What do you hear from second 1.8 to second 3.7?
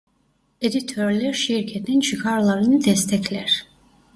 çıkarlarını destekler.